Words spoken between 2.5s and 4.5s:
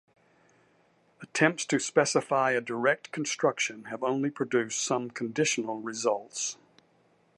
a direct construction have only